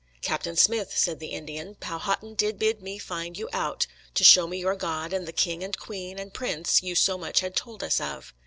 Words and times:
"Captain 0.23 0.55
Smith," 0.55 0.97
said 0.97 1.19
the 1.19 1.27
Indian, 1.27 1.75
"Powhatan 1.75 2.33
did 2.33 2.57
bid 2.57 2.81
me 2.81 2.97
find 2.97 3.37
you 3.37 3.47
out, 3.53 3.85
to 4.15 4.23
show 4.23 4.47
me 4.47 4.57
your 4.57 4.75
God, 4.75 5.13
and 5.13 5.27
the 5.27 5.31
king 5.31 5.63
and 5.63 5.77
queen 5.77 6.17
and 6.17 6.33
prince 6.33 6.81
you 6.81 6.95
so 6.95 7.19
much 7.19 7.41
had 7.41 7.55
told 7.55 7.83
us 7.83 8.01
of." 8.01 8.33